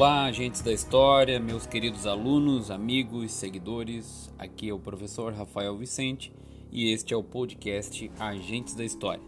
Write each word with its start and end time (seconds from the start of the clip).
Olá, 0.00 0.24
agentes 0.24 0.62
da 0.62 0.72
história, 0.72 1.38
meus 1.38 1.66
queridos 1.66 2.06
alunos, 2.06 2.70
amigos, 2.70 3.32
seguidores. 3.32 4.32
Aqui 4.38 4.70
é 4.70 4.72
o 4.72 4.78
professor 4.78 5.30
Rafael 5.34 5.76
Vicente 5.76 6.32
e 6.72 6.90
este 6.90 7.12
é 7.12 7.16
o 7.18 7.22
podcast 7.22 8.10
Agentes 8.18 8.74
da 8.74 8.82
História. 8.82 9.22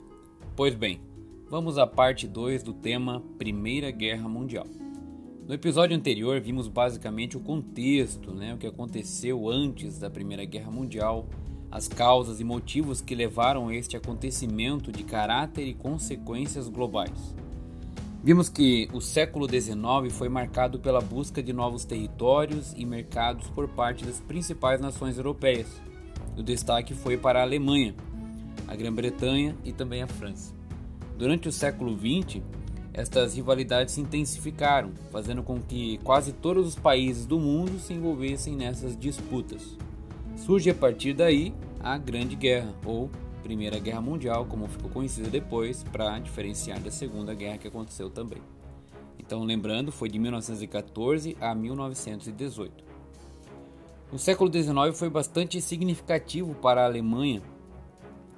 Pois 0.57 0.75
bem, 0.75 0.99
vamos 1.51 1.77
à 1.77 1.87
parte 1.87 2.27
2 2.27 2.63
do 2.63 2.73
tema 2.73 3.23
Primeira 3.37 3.91
Guerra 3.91 4.27
Mundial. 4.31 4.67
No 5.47 5.53
episódio 5.53 5.95
anterior 5.95 6.41
vimos 6.41 6.69
basicamente 6.69 7.37
o 7.37 7.41
contexto, 7.41 8.33
né, 8.33 8.55
o 8.55 8.57
que 8.57 8.67
aconteceu 8.67 9.51
antes 9.51 9.99
da 9.99 10.09
Primeira 10.09 10.47
Guerra 10.47 10.71
Mundial, 10.71 11.29
as 11.71 11.87
causas 11.87 12.41
e 12.41 12.45
motivos 12.45 13.03
que 13.03 13.15
levaram 13.15 13.69
a 13.69 13.75
este 13.75 13.95
acontecimento 13.95 14.91
de 14.91 15.05
caráter 15.05 15.69
e 15.69 15.75
consequências 15.75 16.67
globais. 16.67 17.35
Vimos 18.25 18.49
que 18.49 18.89
o 18.93 19.01
século 19.01 19.49
XIX 19.51 20.17
foi 20.17 20.29
marcado 20.29 20.79
pela 20.79 21.01
busca 21.01 21.43
de 21.43 21.53
novos 21.53 21.85
territórios 21.85 22.73
e 22.77 22.87
mercados 22.87 23.49
por 23.49 23.67
parte 23.67 24.05
das 24.05 24.21
principais 24.21 24.81
nações 24.81 25.17
europeias. 25.17 25.67
O 26.37 26.43
destaque 26.43 26.95
foi 26.95 27.17
para 27.17 27.41
a 27.41 27.43
Alemanha, 27.43 27.97
a 28.69 28.77
Grã-Bretanha 28.77 29.57
e 29.65 29.73
também 29.73 30.05
a 30.05 30.07
França. 30.07 30.55
Durante 31.19 31.49
o 31.49 31.53
século 31.53 31.99
XX, 31.99 32.41
estas 32.95 33.35
rivalidades 33.35 33.95
se 33.95 34.01
intensificaram, 34.01 34.93
fazendo 35.11 35.43
com 35.43 35.61
que 35.61 35.99
quase 36.05 36.33
todos 36.33 36.69
os 36.69 36.77
países 36.77 37.27
do 37.27 37.41
mundo 37.41 37.81
se 37.81 37.93
envolvessem 37.93 38.55
nessas 38.55 38.97
disputas. 38.97 39.77
Surge 40.37 40.71
a 40.71 40.75
partir 40.75 41.13
daí 41.13 41.53
a 41.81 41.99
Grande 41.99 42.37
Guerra, 42.37 42.73
ou 42.87 43.11
Primeira 43.43 43.79
Guerra 43.79 44.01
Mundial, 44.01 44.47
como 44.47 44.69
ficou 44.69 44.89
conhecida 44.91 45.29
depois, 45.29 45.83
para 45.85 46.19
diferenciar 46.19 46.81
da 46.81 46.91
Segunda 46.91 47.35
Guerra 47.35 47.59
que 47.59 47.69
aconteceu 47.69 48.09
também. 48.09 48.41
Então, 49.19 49.45
lembrando, 49.45 49.91
foi 49.91 50.09
de 50.09 50.19
1914 50.19 51.37
a 51.41 51.55
1918. 51.55 52.85
O 54.13 54.19
século 54.19 54.53
XIX 54.53 54.97
foi 54.97 55.09
bastante 55.11 55.61
significativo 55.61 56.55
para 56.55 56.83
a 56.83 56.85
Alemanha, 56.85 57.43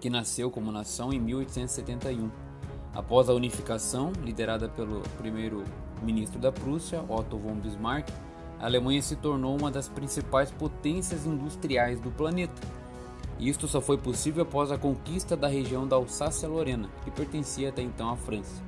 que 0.01 0.09
nasceu 0.09 0.51
como 0.51 0.71
nação 0.71 1.13
em 1.13 1.21
1871. 1.21 2.31
Após 2.95 3.29
a 3.29 3.35
unificação, 3.35 4.13
liderada 4.23 4.69
pelo 4.69 5.01
primeiro-ministro 5.19 6.39
da 6.39 6.53
Prússia, 6.53 7.05
Otto 7.09 7.37
von 7.37 7.57
Bismarck, 7.57 8.09
a 8.61 8.67
Alemanha 8.67 9.03
se 9.03 9.17
tornou 9.17 9.59
uma 9.59 9.71
das 9.71 9.89
principais 9.89 10.51
potências 10.51 11.27
industriais 11.27 12.01
do 12.01 12.11
planeta 12.11 12.84
isto 13.39 13.67
só 13.67 13.81
foi 13.81 13.99
possível 13.99 14.43
após 14.43 14.71
a 14.71 14.79
conquista 14.79 15.37
da 15.37 15.49
região 15.49 15.87
da 15.87 15.97
Alsácia-Lorena, 15.97 16.89
que 17.05 17.11
pertencia 17.11 17.69
até 17.69 17.83
então 17.83 18.11
à 18.11 18.17
França, 18.17 18.63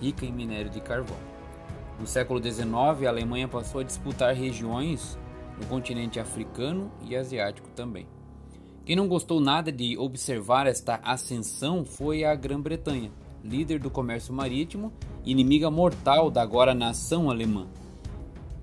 rica 0.00 0.24
em 0.24 0.32
minério 0.32 0.70
de 0.70 0.80
carvão. 0.80 1.18
No 1.98 2.06
século 2.06 2.42
XIX, 2.42 2.64
a 3.06 3.08
Alemanha 3.08 3.48
passou 3.48 3.80
a 3.80 3.84
disputar 3.84 4.34
regiões 4.34 5.18
no 5.60 5.66
continente 5.66 6.18
africano 6.18 6.90
e 7.02 7.16
asiático 7.16 7.68
também. 7.70 8.06
Quem 8.84 8.96
não 8.96 9.06
gostou 9.06 9.40
nada 9.40 9.70
de 9.70 9.96
observar 9.96 10.66
esta 10.66 10.96
ascensão 11.04 11.84
foi 11.84 12.24
a 12.24 12.34
Grã-Bretanha, 12.34 13.12
líder 13.44 13.78
do 13.78 13.90
comércio 13.90 14.34
marítimo 14.34 14.92
e 15.24 15.30
inimiga 15.30 15.70
mortal 15.70 16.30
da 16.30 16.42
agora 16.42 16.74
nação 16.74 17.30
alemã. 17.30 17.68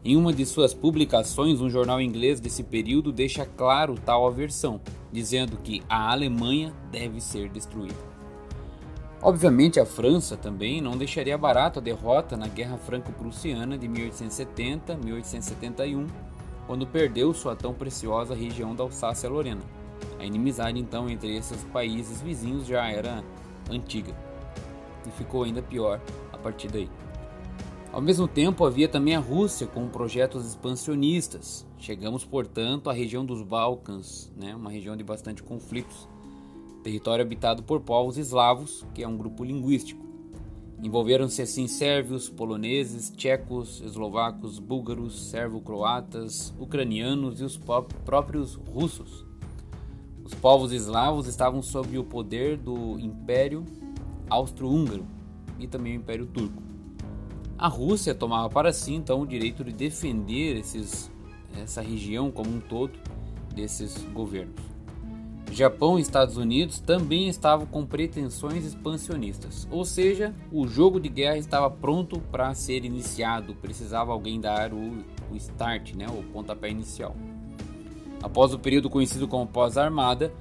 Em 0.04 0.18
uma 0.18 0.34
de 0.34 0.46
suas 0.46 0.74
publicações, 0.74 1.62
um 1.62 1.70
jornal 1.70 2.02
inglês 2.02 2.40
desse 2.40 2.64
período 2.64 3.12
deixa 3.12 3.46
claro 3.46 3.96
tal 3.96 4.28
aversão, 4.28 4.82
dizendo 5.12 5.58
que 5.58 5.82
a 5.90 6.12
Alemanha 6.12 6.72
deve 6.92 7.20
ser 7.20 7.50
destruída. 7.50 8.08
Obviamente, 9.22 9.82
a 9.82 9.86
França 9.86 10.38
também 10.38 10.80
não 10.80 10.98
deixaria 10.98 11.38
barato 11.38 11.80
a 11.80 11.82
derrota 11.82 12.38
na 12.38 12.48
Guerra 12.48 12.78
Franco-Prussiana 12.78 13.78
de 13.78 13.86
1870-1871, 13.90 16.08
quando 16.66 16.88
perdeu 16.88 17.34
sua 17.34 17.54
tão 17.56 17.74
preciosa 17.74 18.34
região 18.34 18.74
da 18.74 18.84
Alsácia-Lorena. 18.84 19.60
A 20.18 20.26
inimizade 20.26 20.80
então 20.80 21.10
entre 21.10 21.36
esses 21.36 21.66
países 21.66 22.22
vizinhos 22.22 22.66
já 22.66 22.90
era 22.90 23.22
antiga 23.70 24.16
e 25.06 25.12
ficou 25.12 25.44
ainda 25.44 25.62
pior 25.62 26.00
a 26.32 26.38
partir 26.38 26.70
daí. 26.70 26.90
Ao 28.00 28.06
mesmo 28.06 28.30
tempo, 28.30 28.64
havia 28.64 28.88
também 28.88 29.14
a 29.14 29.20
Rússia 29.20 29.68
com 29.68 29.90
projetos 29.90 30.46
expansionistas. 30.46 31.68
Chegamos, 31.78 32.24
portanto, 32.24 32.90
à 32.90 32.94
região 32.94 33.26
dos 33.26 33.42
Balcãs, 33.42 34.32
né, 34.38 34.56
uma 34.56 34.72
região 34.72 34.96
de 34.96 35.04
bastante 35.04 35.44
conflitos. 35.44 36.08
Território 36.82 37.26
habitado 37.26 37.62
por 37.62 37.82
povos 37.82 38.18
eslavos, 38.18 38.86
que 38.94 39.04
é 39.04 39.08
um 39.08 39.18
grupo 39.18 39.44
linguístico. 39.44 40.02
Envolveram-se 40.82 41.42
assim 41.42 41.68
sérvios, 41.68 42.30
poloneses, 42.30 43.10
tchecos, 43.10 43.82
eslovacos, 43.82 44.60
búlgaros, 44.60 45.30
servo-croatas, 45.30 46.54
ucranianos 46.58 47.42
e 47.42 47.44
os 47.44 47.60
próprios 48.06 48.54
russos. 48.54 49.26
Os 50.24 50.34
povos 50.34 50.72
eslavos 50.72 51.28
estavam 51.28 51.62
sob 51.62 51.98
o 51.98 52.06
poder 52.06 52.56
do 52.56 52.98
Império 52.98 53.66
Austro-Húngaro 54.30 55.06
e 55.60 55.68
também 55.68 55.98
o 55.98 56.00
Império 56.00 56.26
Turco. 56.26 56.69
A 57.60 57.68
Rússia 57.68 58.16
tomava 58.16 58.50
para 58.50 58.72
si 58.72 58.94
então 58.94 59.20
o 59.20 59.28
direito 59.28 59.66
de 59.66 59.74
defender 59.74 60.56
esses, 60.56 61.12
essa 61.62 61.82
região 61.82 62.32
como 62.32 62.50
um 62.50 62.62
todo 62.62 62.98
desses 63.54 63.98
governos. 64.14 64.56
Japão 65.52 66.00
e 66.00 66.02
Estados 66.02 66.38
Unidos 66.38 66.80
também 66.80 67.28
estavam 67.28 67.66
com 67.66 67.86
pretensões 67.86 68.64
expansionistas, 68.64 69.68
ou 69.70 69.84
seja, 69.84 70.34
o 70.54 70.66
jogo 70.68 71.02
de 71.02 71.10
guerra 71.10 71.38
estava 71.38 71.70
pronto 71.70 72.22
para 72.32 72.54
ser 72.54 72.86
iniciado, 72.86 73.54
precisava 73.56 74.14
alguém 74.14 74.40
dar 74.40 74.72
o, 74.72 75.04
o 75.30 75.36
start, 75.36 75.96
né, 75.96 76.06
o 76.08 76.24
pontapé 76.32 76.70
inicial. 76.70 77.14
Após 78.24 78.54
o 78.54 78.60
período 78.60 78.90
conhecido 78.90 79.28
como 79.28 79.46
pós-armada 79.46 80.32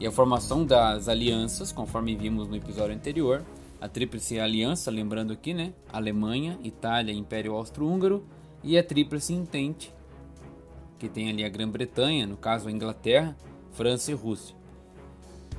e 0.00 0.06
a 0.06 0.10
formação 0.10 0.64
das 0.64 1.06
alianças, 1.06 1.70
conforme 1.70 2.16
vimos 2.16 2.48
no 2.48 2.56
episódio 2.56 2.94
anterior, 2.94 3.44
a 3.82 3.88
Tríplice 3.88 4.38
Aliança, 4.38 4.92
lembrando 4.92 5.32
aqui, 5.32 5.52
né? 5.52 5.74
Alemanha, 5.92 6.56
Itália, 6.62 7.12
Império 7.12 7.54
Austro-Húngaro 7.54 8.24
e 8.62 8.78
a 8.78 8.84
Tríplice 8.84 9.34
Entente, 9.34 9.92
que 11.00 11.08
tem 11.08 11.28
ali 11.28 11.44
a 11.44 11.48
Grã-Bretanha, 11.48 12.24
no 12.24 12.36
caso 12.36 12.68
a 12.68 12.70
Inglaterra, 12.70 13.36
França 13.72 14.12
e 14.12 14.14
Rússia. 14.14 14.54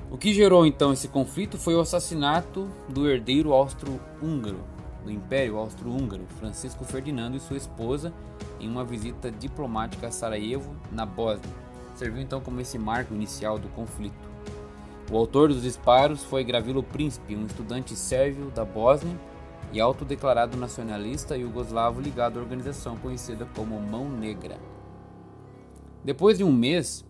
O 0.09 0.17
que 0.17 0.33
gerou 0.33 0.65
então 0.65 0.93
esse 0.93 1.09
conflito 1.09 1.57
foi 1.57 1.75
o 1.75 1.81
assassinato 1.81 2.69
do 2.87 3.09
herdeiro 3.09 3.51
austro-húngaro, 3.51 4.63
do 5.03 5.11
Império 5.11 5.57
Austro-Húngaro, 5.57 6.25
Francisco 6.39 6.85
Ferdinando 6.85 7.35
e 7.35 7.41
sua 7.41 7.57
esposa, 7.57 8.13
em 8.57 8.69
uma 8.69 8.85
visita 8.85 9.29
diplomática 9.29 10.07
a 10.07 10.11
Sarajevo, 10.11 10.73
na 10.93 11.05
Bósnia. 11.05 11.53
Serviu 11.93 12.21
então 12.21 12.39
como 12.39 12.61
esse 12.61 12.79
marco 12.79 13.13
inicial 13.13 13.59
do 13.59 13.67
conflito. 13.67 14.32
O 15.11 15.17
autor 15.17 15.49
dos 15.49 15.61
disparos 15.61 16.23
foi 16.23 16.43
Gravilo 16.43 16.81
Príncipe, 16.81 17.35
um 17.35 17.45
estudante 17.45 17.95
sérvio 17.95 18.49
da 18.51 18.63
Bósnia 18.63 19.19
e 19.71 19.79
autodeclarado 19.79 20.55
nacionalista 20.55 21.37
iugoslavo 21.37 21.99
ligado 21.99 22.39
à 22.39 22.41
organização 22.41 22.95
conhecida 22.97 23.47
como 23.55 23.79
Mão 23.79 24.09
Negra. 24.09 24.57
Depois 26.03 26.37
de 26.37 26.43
um 26.43 26.51
mês 26.51 27.05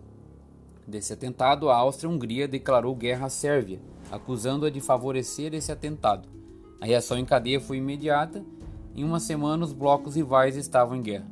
desse 0.86 1.12
atentado, 1.12 1.70
a 1.70 1.76
Áustria-Hungria 1.76 2.48
declarou 2.48 2.94
guerra 2.94 3.26
à 3.26 3.30
Sérvia, 3.30 3.80
acusando-a 4.10 4.70
de 4.70 4.80
favorecer 4.80 5.54
esse 5.54 5.70
atentado. 5.70 6.28
A 6.80 6.86
reação 6.86 7.16
em 7.16 7.24
cadeia 7.24 7.60
foi 7.60 7.78
imediata. 7.78 8.44
Em 8.94 9.04
uma 9.04 9.18
semana, 9.18 9.64
os 9.64 9.72
blocos 9.72 10.16
rivais 10.16 10.56
estavam 10.56 10.96
em 10.96 11.02
guerra. 11.02 11.26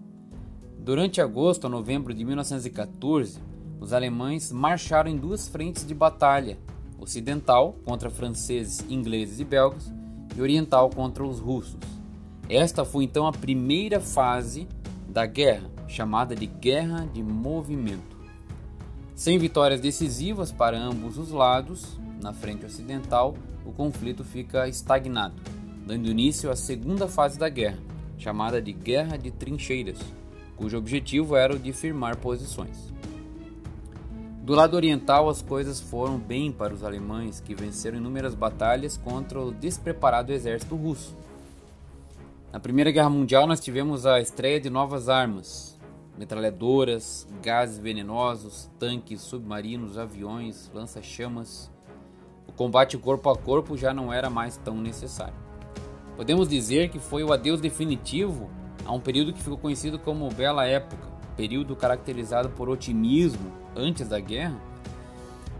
Durante 0.78 1.20
agosto 1.20 1.66
a 1.66 1.70
novembro 1.70 2.14
de 2.14 2.24
1914, 2.24 3.38
os 3.82 3.92
alemães 3.92 4.52
marcharam 4.52 5.10
em 5.10 5.16
duas 5.16 5.48
frentes 5.48 5.84
de 5.84 5.92
batalha: 5.92 6.56
ocidental 7.00 7.74
contra 7.84 8.08
franceses, 8.08 8.84
ingleses 8.88 9.40
e 9.40 9.44
belgas, 9.44 9.92
e 10.36 10.40
oriental 10.40 10.88
contra 10.88 11.24
os 11.24 11.40
russos. 11.40 11.80
Esta 12.48 12.84
foi 12.84 13.04
então 13.04 13.26
a 13.26 13.32
primeira 13.32 14.00
fase 14.00 14.68
da 15.08 15.26
guerra, 15.26 15.68
chamada 15.88 16.34
de 16.34 16.46
Guerra 16.46 17.08
de 17.12 17.22
Movimento. 17.22 18.16
Sem 19.16 19.36
vitórias 19.36 19.80
decisivas 19.80 20.52
para 20.52 20.78
ambos 20.78 21.18
os 21.18 21.30
lados, 21.30 21.98
na 22.22 22.32
frente 22.32 22.64
ocidental, 22.64 23.34
o 23.66 23.72
conflito 23.72 24.22
fica 24.22 24.68
estagnado, 24.68 25.34
dando 25.84 26.08
início 26.08 26.50
à 26.50 26.56
segunda 26.56 27.08
fase 27.08 27.36
da 27.36 27.48
guerra, 27.48 27.78
chamada 28.16 28.62
de 28.62 28.72
Guerra 28.72 29.16
de 29.16 29.32
Trincheiras, 29.32 29.98
cujo 30.56 30.78
objetivo 30.78 31.34
era 31.34 31.54
o 31.54 31.58
de 31.58 31.72
firmar 31.72 32.16
posições. 32.16 32.92
Do 34.42 34.54
lado 34.54 34.74
oriental, 34.74 35.28
as 35.28 35.40
coisas 35.40 35.80
foram 35.80 36.18
bem 36.18 36.50
para 36.50 36.74
os 36.74 36.82
alemães, 36.82 37.38
que 37.38 37.54
venceram 37.54 37.98
inúmeras 37.98 38.34
batalhas 38.34 38.96
contra 38.96 39.40
o 39.40 39.52
despreparado 39.52 40.32
exército 40.32 40.74
russo. 40.74 41.16
Na 42.52 42.58
Primeira 42.58 42.90
Guerra 42.90 43.08
Mundial, 43.08 43.46
nós 43.46 43.60
tivemos 43.60 44.04
a 44.04 44.20
estreia 44.20 44.58
de 44.60 44.68
novas 44.68 45.08
armas: 45.08 45.78
metralhadoras, 46.18 47.24
gases 47.40 47.78
venenosos, 47.78 48.68
tanques, 48.80 49.20
submarinos, 49.20 49.96
aviões, 49.96 50.68
lança-chamas. 50.74 51.70
O 52.44 52.52
combate 52.52 52.98
corpo 52.98 53.30
a 53.30 53.38
corpo 53.38 53.76
já 53.76 53.94
não 53.94 54.12
era 54.12 54.28
mais 54.28 54.56
tão 54.56 54.74
necessário. 54.74 55.36
Podemos 56.16 56.48
dizer 56.48 56.88
que 56.88 56.98
foi 56.98 57.22
o 57.22 57.32
adeus 57.32 57.60
definitivo 57.60 58.50
a 58.84 58.92
um 58.92 58.98
período 58.98 59.32
que 59.32 59.40
ficou 59.40 59.56
conhecido 59.56 60.00
como 60.00 60.28
Bela 60.34 60.66
Época, 60.66 61.11
período 61.36 61.74
caracterizado 61.74 62.50
por 62.50 62.68
otimismo 62.68 63.52
antes 63.74 64.08
da 64.08 64.20
guerra 64.20 64.60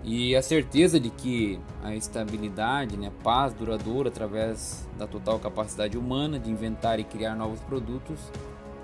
e 0.05 0.35
a 0.35 0.43
certeza 0.43 0.99
de 0.99 1.11
que 1.11 1.61
a 1.83 1.95
estabilidade, 1.95 2.97
né, 2.97 3.13
paz 3.23 3.55
duradoura 3.55 4.09
através 4.09 4.89
da 4.99 5.07
total 5.07 5.39
capacidade 5.39 5.97
humana 5.97 6.39
de 6.39 6.51
inventar 6.51 6.99
e 6.99 7.05
criar 7.05 7.37
novos 7.37 7.61
produtos 7.61 8.19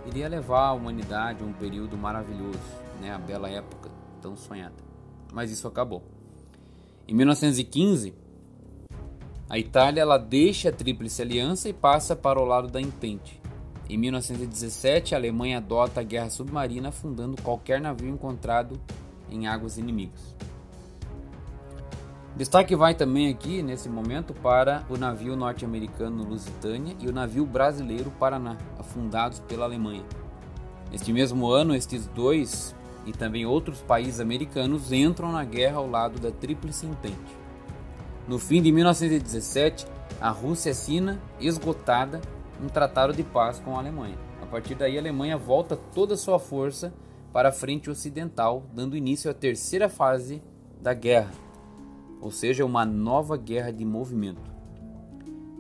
iria 0.07 0.29
levar 0.29 0.69
a 0.69 0.73
humanidade 0.73 1.43
a 1.43 1.47
um 1.47 1.53
período 1.53 1.97
maravilhoso, 1.97 2.59
né, 3.01 3.13
a 3.13 3.19
bela 3.19 3.49
época 3.49 3.91
tão 4.23 4.37
sonhada. 4.37 4.77
Mas 5.33 5.51
isso 5.51 5.67
acabou. 5.67 6.03
Em 7.07 7.15
1915, 7.15 8.15
a 9.51 9.59
Itália 9.59 10.03
ela 10.03 10.19
deixa 10.19 10.69
a 10.69 10.73
Tríplice 10.73 11.21
Aliança 11.21 11.69
e 11.69 11.73
passa 11.73 12.15
para 12.15 12.41
o 12.41 12.45
lado 12.45 12.69
da 12.69 12.81
Entente. 12.81 13.41
Em 13.89 13.97
1917, 13.97 15.15
a 15.15 15.19
Alemanha 15.19 15.57
adota 15.57 16.01
a 16.01 16.03
guerra 16.03 16.29
submarina, 16.29 16.91
afundando 16.91 17.41
qualquer 17.41 17.81
navio 17.81 18.11
encontrado 18.11 18.79
em 19.31 19.47
águas 19.47 19.79
inimigas. 19.79 20.37
Destaque 22.37 22.77
vai 22.77 22.95
também 22.95 23.31
aqui, 23.31 23.63
nesse 23.63 23.89
momento, 23.89 24.35
para 24.35 24.85
o 24.91 24.97
navio 24.97 25.35
norte-americano 25.35 26.23
Lusitânia 26.23 26.95
e 27.01 27.09
o 27.09 27.13
navio 27.13 27.47
brasileiro 27.47 28.11
Paraná, 28.13 28.59
afundados 28.79 29.41
pela 29.41 29.65
Alemanha. 29.65 30.05
Neste 30.93 31.13
mesmo 31.13 31.49
ano, 31.49 31.75
estes 31.75 32.07
dois 32.09 32.77
e 33.07 33.13
também 33.13 33.47
outros 33.47 33.81
países 33.81 34.21
americanos 34.21 34.93
entram 34.93 35.33
na 35.33 35.45
guerra 35.45 35.79
ao 35.79 35.89
lado 35.89 36.21
da 36.21 36.31
Tríplice 36.31 36.87
Entente. 36.87 37.17
No 38.29 38.39
fim 38.39 38.61
de 38.61 38.71
1917, 38.71 39.87
a 40.21 40.29
Rússia 40.29 40.73
assina, 40.73 41.21
esgotada, 41.41 42.21
um 42.63 42.69
tratado 42.69 43.13
de 43.13 43.23
paz 43.23 43.59
com 43.59 43.77
a 43.77 43.79
Alemanha. 43.79 44.17
A 44.43 44.47
partir 44.47 44.75
daí, 44.75 44.97
a 44.97 45.01
Alemanha 45.01 45.37
volta 45.37 45.77
toda 45.77 46.15
a 46.15 46.17
sua 46.17 46.39
força 46.39 46.93
para 47.33 47.51
a 47.51 47.53
frente 47.53 47.91
ocidental, 47.91 48.65
dando 48.73 48.97
início 48.97 49.31
à 49.31 49.35
terceira 49.35 49.89
fase 49.89 50.43
da 50.81 50.95
guerra, 50.95 51.31
ou 52.21 52.31
seja, 52.31 52.65
uma 52.65 52.85
nova 52.85 53.37
guerra 53.37 53.73
de 53.73 53.85
movimento. 53.85 54.59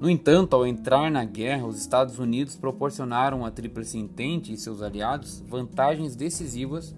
No 0.00 0.09
entanto, 0.09 0.55
ao 0.55 0.67
entrar 0.67 1.11
na 1.11 1.25
guerra, 1.25 1.67
os 1.67 1.77
Estados 1.77 2.19
Unidos 2.19 2.56
proporcionaram 2.56 3.45
à 3.45 3.50
Tríplice 3.50 3.99
Entente 3.99 4.53
e 4.53 4.56
seus 4.56 4.81
aliados 4.81 5.43
vantagens 5.49 6.15
decisivas 6.15 6.95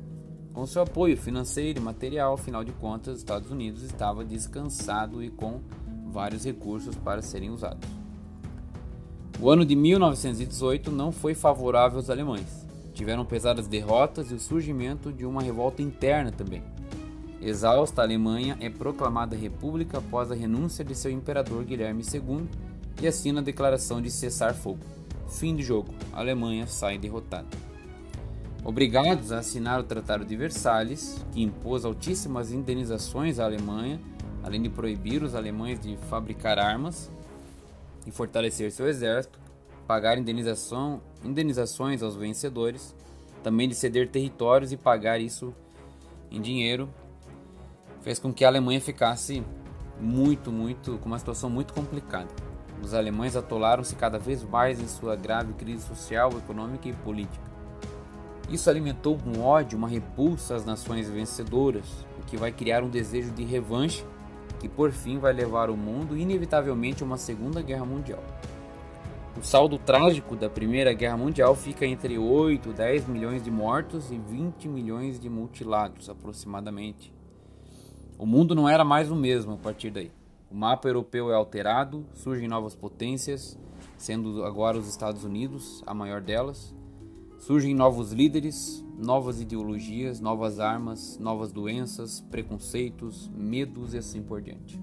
com 0.52 0.66
seu 0.66 0.82
apoio 0.82 1.16
financeiro 1.16 1.78
e 1.78 1.82
material. 1.82 2.34
Afinal 2.34 2.62
de 2.62 2.72
contas, 2.72 3.14
os 3.14 3.20
Estados 3.20 3.50
Unidos 3.50 3.82
estava 3.82 4.22
descansado 4.22 5.22
e 5.22 5.30
com 5.30 5.60
vários 6.08 6.44
recursos 6.44 6.94
para 6.96 7.22
serem 7.22 7.50
usados. 7.50 7.99
O 9.42 9.48
ano 9.48 9.64
de 9.64 9.74
1918 9.74 10.92
não 10.92 11.10
foi 11.10 11.32
favorável 11.32 11.96
aos 11.96 12.10
alemães. 12.10 12.66
Tiveram 12.92 13.24
pesadas 13.24 13.66
derrotas 13.66 14.30
e 14.30 14.34
o 14.34 14.38
surgimento 14.38 15.10
de 15.10 15.24
uma 15.24 15.40
revolta 15.40 15.80
interna 15.80 16.30
também. 16.30 16.62
Exausta, 17.40 18.02
a 18.02 18.04
Alemanha 18.04 18.58
é 18.60 18.68
proclamada 18.68 19.34
república 19.34 19.96
após 19.96 20.30
a 20.30 20.34
renúncia 20.34 20.84
de 20.84 20.94
seu 20.94 21.10
imperador 21.10 21.64
Guilherme 21.64 22.02
II 22.02 22.46
e 23.00 23.06
assina 23.06 23.40
a 23.40 23.42
declaração 23.42 24.02
de 24.02 24.10
cessar 24.10 24.54
fogo. 24.54 24.84
Fim 25.26 25.56
de 25.56 25.62
jogo. 25.62 25.94
A 26.12 26.20
Alemanha 26.20 26.66
sai 26.66 26.98
derrotada. 26.98 27.48
Obrigados 28.62 29.32
a 29.32 29.38
assinar 29.38 29.80
o 29.80 29.84
Tratado 29.84 30.22
de 30.22 30.36
Versalhes, 30.36 31.24
que 31.32 31.42
impôs 31.42 31.86
altíssimas 31.86 32.52
indenizações 32.52 33.38
à 33.38 33.46
Alemanha, 33.46 33.98
além 34.42 34.60
de 34.60 34.68
proibir 34.68 35.22
os 35.22 35.34
alemães 35.34 35.80
de 35.80 35.96
fabricar 36.10 36.58
armas 36.58 37.10
e 38.06 38.10
fortalecer 38.10 38.70
seu 38.72 38.88
exército, 38.88 39.38
pagar 39.86 40.18
indenização, 40.18 41.00
indenizações 41.24 42.02
aos 42.02 42.16
vencedores, 42.16 42.94
também 43.42 43.68
de 43.68 43.74
ceder 43.74 44.08
territórios 44.08 44.72
e 44.72 44.76
pagar 44.76 45.20
isso 45.20 45.54
em 46.30 46.40
dinheiro 46.40 46.88
fez 48.00 48.18
com 48.18 48.32
que 48.32 48.44
a 48.44 48.48
Alemanha 48.48 48.80
ficasse 48.80 49.42
muito, 50.00 50.50
muito, 50.50 50.98
com 50.98 51.06
uma 51.06 51.18
situação 51.18 51.50
muito 51.50 51.72
complicada. 51.72 52.28
Os 52.82 52.94
alemães 52.94 53.36
atolaram-se 53.36 53.94
cada 53.94 54.18
vez 54.18 54.42
mais 54.42 54.80
em 54.80 54.88
sua 54.88 55.14
grave 55.14 55.52
crise 55.54 55.86
social, 55.86 56.30
econômica 56.32 56.88
e 56.88 56.92
política. 56.94 57.50
Isso 58.48 58.70
alimentou 58.70 59.18
um 59.26 59.42
ódio, 59.42 59.76
uma 59.76 59.86
repulsa 59.86 60.56
às 60.56 60.64
nações 60.64 61.08
vencedoras, 61.08 61.84
o 62.18 62.24
que 62.26 62.36
vai 62.36 62.50
criar 62.50 62.82
um 62.82 62.88
desejo 62.88 63.30
de 63.32 63.44
revanche 63.44 64.04
que 64.60 64.68
por 64.68 64.92
fim 64.92 65.18
vai 65.18 65.32
levar 65.32 65.70
o 65.70 65.76
mundo 65.76 66.16
inevitavelmente 66.16 67.02
a 67.02 67.06
uma 67.06 67.16
Segunda 67.16 67.62
Guerra 67.62 67.86
Mundial. 67.86 68.22
O 69.36 69.42
saldo 69.42 69.78
trágico 69.78 70.36
da 70.36 70.50
Primeira 70.50 70.92
Guerra 70.92 71.16
Mundial 71.16 71.56
fica 71.56 71.86
entre 71.86 72.18
8, 72.18 72.74
10 72.74 73.08
milhões 73.08 73.42
de 73.42 73.50
mortos 73.50 74.12
e 74.12 74.18
20 74.18 74.68
milhões 74.68 75.18
de 75.18 75.30
mutilados 75.30 76.10
aproximadamente. 76.10 77.10
O 78.18 78.26
mundo 78.26 78.54
não 78.54 78.68
era 78.68 78.84
mais 78.84 79.10
o 79.10 79.16
mesmo 79.16 79.54
a 79.54 79.56
partir 79.56 79.90
daí. 79.90 80.12
O 80.50 80.54
mapa 80.54 80.88
europeu 80.88 81.30
é 81.30 81.34
alterado, 81.34 82.04
surgem 82.12 82.46
novas 82.46 82.74
potências, 82.74 83.58
sendo 83.96 84.44
agora 84.44 84.76
os 84.76 84.88
Estados 84.88 85.24
Unidos 85.24 85.82
a 85.86 85.94
maior 85.94 86.20
delas. 86.20 86.74
Surgem 87.40 87.74
novos 87.74 88.12
líderes, 88.12 88.84
novas 88.98 89.40
ideologias, 89.40 90.20
novas 90.20 90.60
armas, 90.60 91.18
novas 91.18 91.50
doenças, 91.50 92.20
preconceitos, 92.30 93.30
medos 93.34 93.94
e 93.94 93.98
assim 93.98 94.22
por 94.22 94.42
diante. 94.42 94.78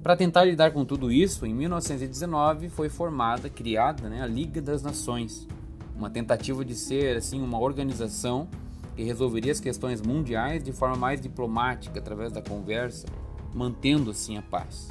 Para 0.00 0.16
tentar 0.16 0.44
lidar 0.44 0.70
com 0.70 0.84
tudo 0.84 1.10
isso, 1.10 1.44
em 1.44 1.52
1919 1.52 2.68
foi 2.68 2.88
formada, 2.88 3.50
criada 3.50 4.08
né, 4.08 4.22
a 4.22 4.26
Liga 4.26 4.62
das 4.62 4.80
Nações, 4.80 5.48
uma 5.94 6.08
tentativa 6.08 6.64
de 6.64 6.76
ser 6.76 7.16
assim 7.16 7.42
uma 7.42 7.58
organização 7.58 8.48
que 8.94 9.02
resolveria 9.02 9.50
as 9.50 9.58
questões 9.58 10.00
mundiais 10.00 10.62
de 10.62 10.70
forma 10.70 10.96
mais 10.96 11.20
diplomática, 11.20 11.98
através 11.98 12.32
da 12.32 12.40
conversa, 12.40 13.08
mantendo 13.52 14.12
assim 14.12 14.38
a 14.38 14.42
paz. 14.42 14.88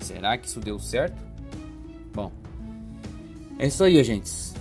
Será 0.00 0.36
que 0.36 0.48
isso 0.48 0.58
deu 0.58 0.80
certo? 0.80 1.22
Bom, 2.12 2.32
é 3.56 3.68
isso 3.68 3.84
aí, 3.84 4.02
gente. 4.02 4.52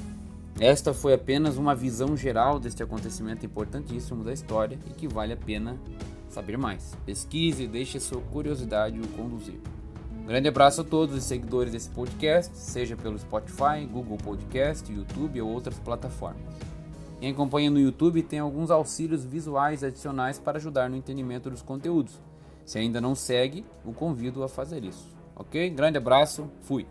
Esta 0.60 0.93
foi 0.93 1.13
apenas 1.13 1.58
uma 1.58 1.74
visão 1.74 2.15
geral 2.15 2.60
deste 2.60 2.84
acontecimento 2.84 3.46
importantíssimo 3.46 4.24
da 4.24 4.34
história 4.34 4.77
e 4.88 4.93
que 4.93 5.08
vale 5.08 5.34
a 5.34 5.38
pena 5.38 5.79
saber 6.29 6.58
mais. 6.58 6.96
Pesquise 7.05 7.63
e 7.63 7.67
deixe 7.67 8.00
sua 8.00 8.22
curiosidade 8.22 9.00
o 9.00 9.08
conduzir. 9.10 9.60
Um 10.22 10.25
grande 10.25 10.48
abraço 10.48 10.81
a 10.81 10.84
todos 10.84 11.15
os 11.15 11.24
seguidores 11.24 11.72
desse 11.72 11.89
podcast, 11.89 12.55
seja 12.55 12.96
pelo 12.96 13.17
Spotify, 13.17 13.86
Google 13.91 14.17
Podcast, 14.17 14.91
YouTube 14.91 15.41
ou 15.41 15.50
outras 15.50 15.79
plataformas. 15.79 16.41
Quem 17.20 17.31
acompanha 17.31 17.70
no 17.70 17.79
YouTube 17.79 18.22
tem 18.24 18.39
alguns 18.39 18.72
auxílios 18.72 19.24
visuais 19.24 19.84
adicionais 19.84 20.39
para 20.39 20.58
ajudar 20.58 20.89
no 20.89 20.96
entendimento 20.96 21.50
dos 21.50 21.62
conteúdos. 21.62 22.20
Se 22.65 22.77
ainda 22.79 23.01
não 23.01 23.15
segue, 23.15 23.65
o 23.84 23.93
convido 23.93 24.43
a 24.43 24.48
fazer 24.48 24.84
isso. 24.84 25.08
Ok? 25.36 25.70
Grande 25.72 25.98
abraço, 25.98 26.50
fui! 26.62 26.86